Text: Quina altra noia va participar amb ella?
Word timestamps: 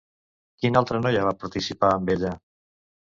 Quina 0.63 0.81
altra 0.81 1.01
noia 1.03 1.27
va 1.27 1.35
participar 1.43 1.91
amb 1.99 2.11
ella? 2.15 2.33